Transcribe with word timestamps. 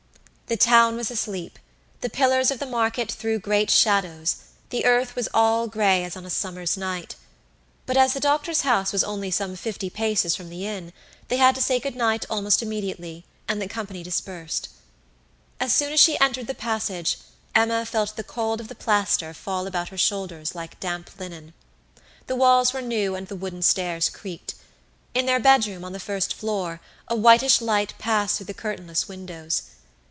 The 0.47 0.57
town 0.57 0.97
was 0.97 1.09
asleep; 1.09 1.57
the 2.01 2.09
pillars 2.09 2.51
of 2.51 2.59
the 2.59 2.65
market 2.65 3.09
threw 3.09 3.39
great 3.39 3.69
shadows; 3.71 4.35
the 4.69 4.83
earth 4.83 5.15
was 5.15 5.29
all 5.33 5.65
grey 5.67 6.03
as 6.03 6.17
on 6.17 6.25
a 6.25 6.29
summer's 6.29 6.75
night. 6.75 7.15
But 7.85 7.95
as 7.95 8.11
the 8.11 8.19
doctor's 8.19 8.63
house 8.63 8.91
was 8.91 9.01
only 9.01 9.31
some 9.31 9.55
fifty 9.55 9.89
paces 9.89 10.35
from 10.35 10.49
the 10.49 10.67
inn, 10.67 10.91
they 11.29 11.37
had 11.37 11.55
to 11.55 11.61
say 11.61 11.79
good 11.79 11.95
night 11.95 12.25
almost 12.29 12.61
immediately, 12.61 13.23
and 13.47 13.61
the 13.61 13.67
company 13.69 14.03
dispersed. 14.03 14.67
As 15.57 15.73
soon 15.73 15.93
as 15.93 16.01
she 16.01 16.19
entered 16.19 16.47
the 16.47 16.53
passage, 16.69 17.15
Emma 17.55 17.85
felt 17.85 18.17
the 18.17 18.21
cold 18.21 18.59
of 18.59 18.67
the 18.67 18.75
plaster 18.75 19.33
fall 19.33 19.65
about 19.67 19.87
her 19.87 19.97
shoulders 19.97 20.53
like 20.53 20.81
damp 20.81 21.17
linen. 21.17 21.53
The 22.27 22.35
walls 22.35 22.73
were 22.73 22.81
new 22.81 23.15
and 23.15 23.29
the 23.29 23.37
wooden 23.37 23.61
stairs 23.61 24.09
creaked. 24.09 24.55
In 25.13 25.27
their 25.27 25.39
bedroom, 25.39 25.85
on 25.85 25.93
the 25.93 25.97
first 25.97 26.33
floor, 26.33 26.81
a 27.07 27.15
whitish 27.15 27.61
light 27.61 27.93
passed 27.97 28.35
through 28.35 28.47
the 28.47 28.53
curtainless 28.53 29.07
windows. 29.07 29.61